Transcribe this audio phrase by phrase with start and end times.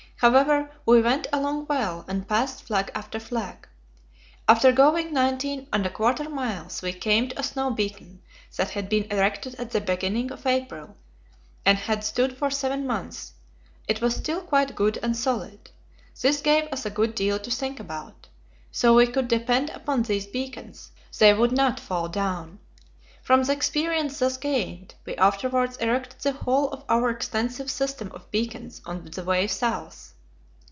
[0.21, 3.67] However, we went along well, and passed flag after flag.
[4.47, 8.21] After going nineteen and a quarter miles, we came to a snow beacon
[8.55, 10.95] that had been erected at the beginning of April,
[11.65, 13.33] and had stood for seven months;
[13.87, 15.71] it was still quite good and solid.
[16.21, 18.27] This gave us a good deal to think about:
[18.71, 22.59] so we could depend upon these beacons; they would not fall down.
[23.23, 28.29] From the experience thus gained, we afterwards erected the whole of our extensive system of
[28.31, 30.09] beacons on the way south.